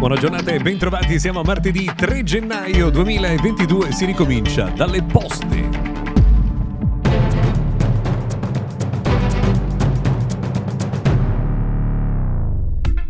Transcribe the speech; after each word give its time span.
Buona 0.00 0.16
giornata 0.16 0.50
e 0.50 0.58
bentrovati, 0.58 1.20
siamo 1.20 1.40
a 1.40 1.44
martedì 1.44 1.84
3 1.94 2.22
gennaio 2.22 2.88
2022, 2.88 3.92
si 3.92 4.06
ricomincia 4.06 4.70
dalle 4.74 5.02
poste. 5.02 5.79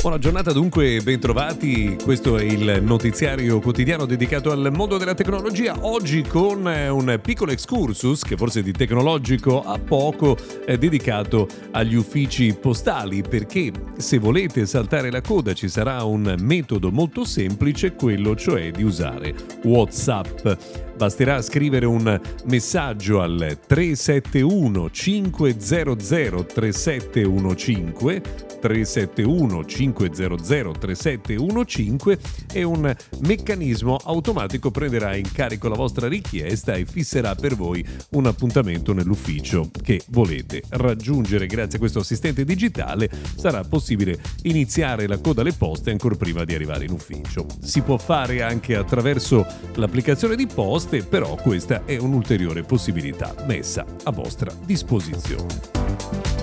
Buona 0.01 0.17
giornata 0.17 0.53
dunque, 0.53 1.03
bentrovati. 1.03 1.95
Questo 2.03 2.39
è 2.39 2.43
il 2.43 2.83
notiziario 2.83 3.61
quotidiano 3.61 4.07
dedicato 4.07 4.51
al 4.51 4.71
mondo 4.73 4.97
della 4.97 5.13
tecnologia. 5.13 5.77
Oggi 5.83 6.23
con 6.23 6.67
eh, 6.67 6.89
un 6.89 7.19
piccolo 7.23 7.53
excursus, 7.53 8.23
che 8.23 8.35
forse 8.39 8.63
di 8.63 8.73
tecnologico 8.73 9.61
ha 9.61 9.79
poco, 9.79 10.39
è 10.65 10.79
dedicato 10.79 11.47
agli 11.73 11.97
uffici 11.97 12.57
postali, 12.59 13.21
perché 13.21 13.73
se 13.99 14.19
volete 14.19 14.65
saltare 14.65 15.11
la 15.11 15.21
coda 15.21 15.53
ci 15.53 15.69
sarà 15.69 16.03
un 16.05 16.35
metodo 16.39 16.91
molto 16.91 17.27
semplice, 17.27 17.93
quello 17.93 18.35
cioè 18.35 18.71
di 18.71 18.83
usare 18.83 19.35
WhatsApp. 19.65 20.89
Basterà 21.01 21.41
scrivere 21.41 21.87
un 21.87 22.21
messaggio 22.45 23.23
al 23.23 23.59
371 23.67 24.91
500 24.91 26.45
3715 26.45 28.21
371 28.61 29.65
500 29.65 30.79
3715 30.79 32.19
e 32.53 32.63
un 32.65 32.95
meccanismo 33.21 33.97
automatico 33.97 34.71
prenderà 34.71 35.17
in 35.17 35.33
carico 35.33 35.69
la 35.69 35.77
vostra 35.77 36.07
richiesta 36.07 36.75
e 36.75 36.85
fisserà 36.85 37.35
per 37.35 37.57
voi 37.57 37.83
un 38.11 38.27
appuntamento 38.27 38.93
nell'ufficio 38.93 39.71
che 39.83 40.03
volete 40.09 40.63
raggiungere. 40.69 41.47
Grazie 41.47 41.77
a 41.77 41.81
questo 41.81 42.01
assistente 42.01 42.45
digitale 42.45 43.09
sarà 43.39 43.65
possibile 43.65 44.21
iniziare 44.43 45.07
la 45.07 45.19
coda 45.19 45.41
alle 45.41 45.55
poste 45.55 45.91
ancora 45.91 46.17
prima 46.17 46.45
di 46.45 46.55
arrivare 46.55 46.85
in 46.85 46.93
ufficio. 46.93 47.47
Si 47.63 47.81
può 47.81 47.97
fare 47.97 48.43
anche 48.43 48.77
attraverso 48.77 49.47
l'applicazione 49.77 50.37
di 50.37 50.47
poste, 50.91 51.05
però 51.05 51.37
questa 51.37 51.85
è 51.85 51.97
un'ulteriore 51.97 52.63
possibilità 52.63 53.33
messa 53.47 53.85
a 54.03 54.11
vostra 54.11 54.53
disposizione. 54.65 56.40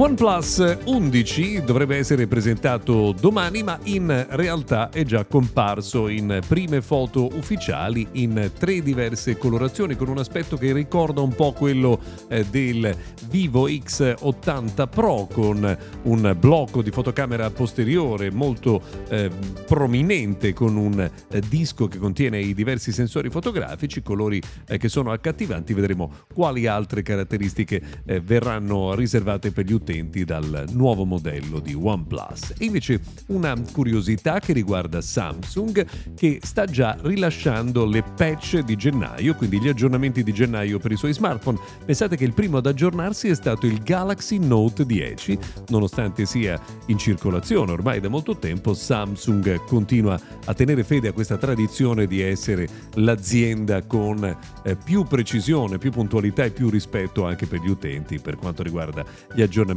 OnePlus 0.00 0.76
11 0.84 1.64
dovrebbe 1.64 1.96
essere 1.96 2.28
presentato 2.28 3.12
domani, 3.18 3.64
ma 3.64 3.80
in 3.82 4.26
realtà 4.30 4.90
è 4.90 5.02
già 5.02 5.24
comparso 5.24 6.06
in 6.06 6.38
prime 6.46 6.80
foto 6.82 7.26
ufficiali 7.34 8.06
in 8.12 8.52
tre 8.56 8.80
diverse 8.80 9.36
colorazioni, 9.36 9.96
con 9.96 10.06
un 10.06 10.18
aspetto 10.18 10.56
che 10.56 10.72
ricorda 10.72 11.20
un 11.20 11.34
po' 11.34 11.50
quello 11.50 12.00
eh, 12.28 12.44
del 12.44 12.96
Vivo 13.28 13.66
X80 13.66 14.88
Pro, 14.88 15.26
con 15.32 15.78
un 16.02 16.36
blocco 16.38 16.80
di 16.80 16.92
fotocamera 16.92 17.50
posteriore 17.50 18.30
molto 18.30 18.80
eh, 19.08 19.28
prominente, 19.66 20.52
con 20.52 20.76
un 20.76 21.00
eh, 21.00 21.40
disco 21.48 21.88
che 21.88 21.98
contiene 21.98 22.38
i 22.38 22.54
diversi 22.54 22.92
sensori 22.92 23.30
fotografici, 23.30 24.00
colori 24.02 24.40
eh, 24.68 24.78
che 24.78 24.88
sono 24.88 25.10
accattivanti. 25.10 25.74
Vedremo 25.74 26.12
quali 26.32 26.68
altre 26.68 27.02
caratteristiche 27.02 27.82
eh, 28.06 28.20
verranno 28.20 28.94
riservate 28.94 29.50
per 29.50 29.64
gli 29.64 29.72
utenti 29.72 29.86
utenti 29.88 30.24
dal 30.24 30.66
nuovo 30.72 31.04
modello 31.04 31.60
di 31.60 31.74
OnePlus. 31.74 32.52
E 32.58 32.66
invece 32.66 33.00
una 33.28 33.56
curiosità 33.72 34.38
che 34.38 34.52
riguarda 34.52 35.00
Samsung 35.00 35.86
che 36.14 36.40
sta 36.42 36.66
già 36.66 36.96
rilasciando 37.00 37.86
le 37.86 38.02
patch 38.02 38.58
di 38.58 38.76
gennaio, 38.76 39.34
quindi 39.34 39.58
gli 39.60 39.68
aggiornamenti 39.68 40.22
di 40.22 40.32
gennaio 40.32 40.78
per 40.78 40.92
i 40.92 40.96
suoi 40.96 41.14
smartphone. 41.14 41.58
Pensate 41.86 42.16
che 42.16 42.24
il 42.24 42.34
primo 42.34 42.58
ad 42.58 42.66
aggiornarsi 42.66 43.28
è 43.28 43.34
stato 43.34 43.66
il 43.66 43.82
Galaxy 43.82 44.36
Note 44.36 44.84
10, 44.84 45.38
nonostante 45.68 46.26
sia 46.26 46.60
in 46.86 46.98
circolazione 46.98 47.72
ormai 47.72 48.00
da 48.00 48.08
molto 48.08 48.36
tempo, 48.36 48.74
Samsung 48.74 49.64
continua 49.64 50.20
a 50.44 50.54
tenere 50.54 50.84
fede 50.84 51.08
a 51.08 51.12
questa 51.12 51.38
tradizione 51.38 52.06
di 52.06 52.20
essere 52.20 52.68
l'azienda 52.94 53.82
con 53.82 54.36
eh, 54.62 54.76
più 54.76 55.04
precisione, 55.04 55.78
più 55.78 55.90
puntualità 55.90 56.44
e 56.44 56.50
più 56.50 56.68
rispetto 56.68 57.24
anche 57.24 57.46
per 57.46 57.60
gli 57.60 57.70
utenti 57.70 58.18
per 58.18 58.36
quanto 58.36 58.62
riguarda 58.62 59.04
gli 59.32 59.40
aggiornamenti 59.40 59.76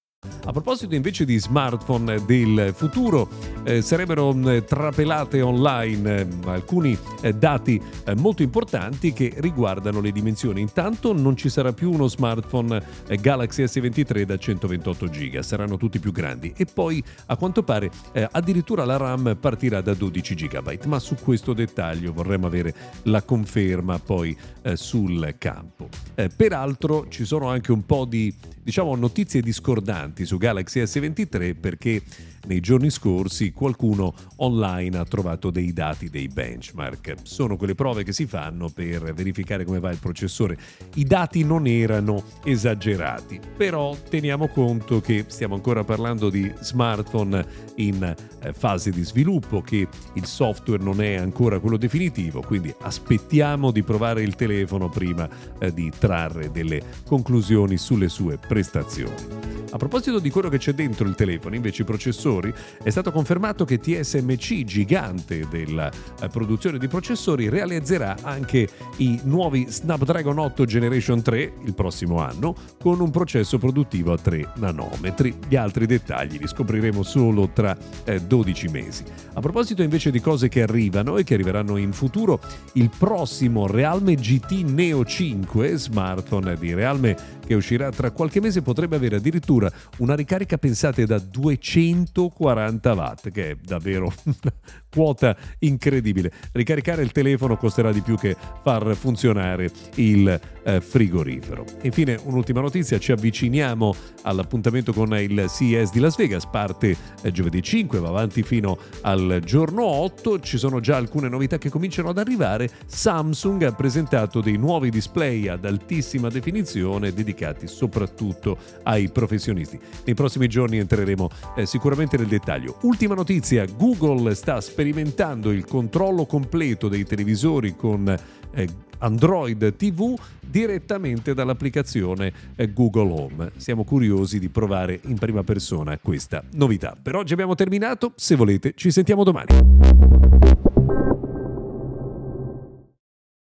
A 0.43 0.51
proposito 0.51 0.95
invece 0.95 1.23
di 1.23 1.39
smartphone 1.39 2.25
del 2.25 2.73
futuro, 2.75 3.29
eh, 3.63 3.81
sarebbero 3.81 4.33
mm, 4.33 4.57
trapelate 4.67 5.39
online 5.41 6.21
eh, 6.21 6.27
alcuni 6.45 6.97
eh, 7.21 7.33
dati 7.33 7.81
eh, 8.05 8.15
molto 8.15 8.41
importanti 8.41 9.13
che 9.13 9.33
riguardano 9.37 10.01
le 10.01 10.11
dimensioni. 10.11 10.59
Intanto 10.59 11.13
non 11.13 11.37
ci 11.37 11.47
sarà 11.47 11.73
più 11.73 11.91
uno 11.91 12.07
smartphone 12.07 12.83
eh, 13.07 13.17
Galaxy 13.17 13.63
S23 13.63 14.23
da 14.23 14.37
128 14.37 15.05
GB, 15.05 15.39
saranno 15.39 15.77
tutti 15.77 15.99
più 15.99 16.11
grandi 16.11 16.51
e 16.57 16.65
poi 16.65 17.03
a 17.27 17.37
quanto 17.37 17.61
pare 17.61 17.91
eh, 18.11 18.27
addirittura 18.29 18.83
la 18.83 18.97
RAM 18.97 19.37
partirà 19.39 19.81
da 19.81 19.93
12 19.93 20.35
GB, 20.35 20.85
ma 20.85 20.97
su 20.97 21.15
questo 21.21 21.53
dettaglio 21.53 22.13
vorremmo 22.13 22.47
avere 22.47 22.73
la 23.03 23.21
conferma 23.21 23.99
poi 23.99 24.35
sul 24.73 25.35
campo. 25.37 25.89
peraltro 26.35 27.07
ci 27.09 27.25
sono 27.25 27.49
anche 27.49 27.71
un 27.71 27.85
po' 27.85 28.05
di 28.05 28.33
diciamo 28.63 28.95
notizie 28.95 29.41
discordanti 29.41 30.10
su 30.25 30.37
Galaxy 30.37 30.81
S23 30.81 31.55
perché 31.59 32.01
nei 32.47 32.59
giorni 32.59 32.89
scorsi 32.89 33.51
qualcuno 33.51 34.13
online 34.37 34.97
ha 34.97 35.05
trovato 35.05 35.51
dei 35.51 35.73
dati 35.73 36.09
dei 36.09 36.27
benchmark. 36.27 37.15
Sono 37.23 37.55
quelle 37.55 37.75
prove 37.75 38.03
che 38.03 38.13
si 38.13 38.25
fanno 38.25 38.69
per 38.69 39.13
verificare 39.13 39.63
come 39.63 39.79
va 39.79 39.91
il 39.91 39.99
processore. 39.99 40.57
I 40.95 41.03
dati 41.03 41.43
non 41.43 41.67
erano 41.67 42.23
esagerati, 42.43 43.39
però 43.55 43.95
teniamo 43.95 44.47
conto 44.47 45.01
che 45.01 45.25
stiamo 45.27 45.55
ancora 45.55 45.83
parlando 45.83 46.29
di 46.29 46.51
smartphone 46.59 47.45
in 47.75 48.03
eh, 48.03 48.53
fase 48.53 48.89
di 48.89 49.03
sviluppo, 49.03 49.61
che 49.61 49.87
il 50.13 50.25
software 50.25 50.83
non 50.83 51.01
è 51.01 51.15
ancora 51.15 51.59
quello 51.59 51.77
definitivo, 51.77 52.41
quindi 52.41 52.73
aspettiamo 52.81 53.71
di 53.71 53.83
provare 53.83 54.23
il 54.23 54.35
telefono 54.35 54.89
prima 54.89 55.29
eh, 55.59 55.71
di 55.73 55.91
trarre 55.97 56.51
delle 56.51 56.81
conclusioni 57.05 57.77
sulle 57.77 58.09
sue 58.09 58.37
prestazioni. 58.37 59.50
A 59.73 59.77
proposito 59.77 60.19
di 60.19 60.29
quello 60.29 60.49
che 60.49 60.57
c'è 60.57 60.73
dentro 60.73 61.07
il 61.07 61.15
telefono, 61.15 61.55
invece 61.55 61.83
i 61.83 61.85
processori, 61.85 62.53
è 62.83 62.89
stato 62.89 63.09
confermato 63.09 63.63
che 63.63 63.79
TSMC, 63.79 64.65
gigante 64.65 65.47
della 65.49 65.89
eh, 65.89 66.27
produzione 66.27 66.77
di 66.77 66.89
processori, 66.89 67.47
realizzerà 67.47 68.17
anche 68.21 68.67
i 68.97 69.21
nuovi 69.23 69.65
Snapdragon 69.69 70.39
8 70.39 70.65
Generation 70.65 71.21
3 71.21 71.53
il 71.63 71.73
prossimo 71.73 72.19
anno 72.19 72.53
con 72.81 72.99
un 72.99 73.11
processo 73.11 73.57
produttivo 73.59 74.11
a 74.11 74.17
3 74.17 74.53
nanometri. 74.55 75.37
Gli 75.47 75.55
altri 75.55 75.85
dettagli 75.85 76.37
li 76.37 76.47
scopriremo 76.47 77.01
solo 77.01 77.49
tra 77.53 77.77
eh, 78.03 78.19
12 78.19 78.67
mesi. 78.67 79.05
A 79.33 79.39
proposito 79.39 79.83
invece 79.83 80.11
di 80.11 80.19
cose 80.19 80.49
che 80.49 80.63
arrivano 80.63 81.15
e 81.15 81.23
che 81.23 81.35
arriveranno 81.35 81.77
in 81.77 81.93
futuro, 81.93 82.41
il 82.73 82.89
prossimo 82.97 83.67
Realme 83.67 84.15
GT 84.15 84.63
Neo 84.65 85.05
5, 85.05 85.77
smartphone 85.77 86.57
di 86.57 86.73
Realme 86.73 87.39
che 87.45 87.53
uscirà 87.53 87.89
tra 87.89 88.11
qualche 88.11 88.39
mese, 88.39 88.61
potrebbe 88.61 88.95
avere 88.95 89.17
addirittura 89.17 89.60
una 89.97 90.15
ricarica 90.15 90.57
pensate 90.57 91.05
da 91.05 91.19
200 91.19 92.11
140 92.11 92.93
watt, 92.93 93.31
che 93.31 93.51
è 93.51 93.55
davvero 93.55 94.05
una 94.25 94.53
quota 94.89 95.35
incredibile. 95.59 96.31
Ricaricare 96.51 97.01
il 97.01 97.11
telefono 97.11 97.57
costerà 97.57 97.91
di 97.91 98.01
più 98.01 98.17
che 98.17 98.35
far 98.61 98.95
funzionare 98.95 99.71
il 99.95 100.39
eh, 100.63 100.81
frigorifero. 100.81 101.65
Infine, 101.83 102.19
un'ultima 102.23 102.61
notizia, 102.61 102.99
ci 102.99 103.11
avviciniamo 103.11 103.95
all'appuntamento 104.23 104.93
con 104.93 105.15
il 105.17 105.45
CES 105.47 105.91
di 105.91 105.99
Las 105.99 106.17
Vegas, 106.17 106.45
parte 106.45 106.95
eh, 107.21 107.31
giovedì 107.31 107.61
5, 107.61 107.99
va 107.99 108.09
avanti 108.09 108.43
fino 108.43 108.77
al 109.01 109.41
giorno 109.45 109.85
8, 109.85 110.39
ci 110.39 110.57
sono 110.57 110.79
già 110.79 110.97
alcune 110.97 111.29
novità 111.29 111.57
che 111.57 111.69
cominciano 111.69 112.09
ad 112.09 112.17
arrivare. 112.17 112.69
Samsung 112.85 113.63
ha 113.63 113.71
presentato 113.71 114.41
dei 114.41 114.57
nuovi 114.57 114.89
display 114.89 115.47
ad 115.47 115.65
altissima 115.65 116.29
definizione 116.29 117.13
dedicati 117.13 117.67
soprattutto 117.67 118.57
ai 118.83 119.09
professionisti. 119.09 119.50
Nei 119.53 120.13
prossimi 120.13 120.47
giorni 120.47 120.77
entreremo 120.77 121.29
eh, 121.55 121.65
sicuramente 121.65 122.17
nel 122.17 122.27
dettaglio. 122.27 122.77
Ultima 122.83 123.15
notizia, 123.15 123.65
Google 123.65 124.33
sta 124.35 124.61
sperimentando 124.61 125.51
il 125.51 125.65
controllo 125.65 126.25
completo 126.25 126.87
dei 126.87 127.05
televisori 127.05 127.75
con 127.75 128.07
eh, 128.53 128.67
Android 128.99 129.75
TV 129.75 130.17
direttamente 130.39 131.33
dall'applicazione 131.33 132.31
eh, 132.55 132.71
Google 132.73 133.11
Home. 133.11 133.51
Siamo 133.57 133.83
curiosi 133.83 134.39
di 134.39 134.49
provare 134.49 134.99
in 135.03 135.17
prima 135.17 135.43
persona 135.43 135.97
questa 135.97 136.43
novità. 136.53 136.95
Per 137.01 137.15
oggi 137.15 137.33
abbiamo 137.33 137.55
terminato, 137.55 138.13
se 138.15 138.35
volete 138.35 138.73
ci 138.75 138.91
sentiamo 138.91 139.23
domani. 139.23 140.70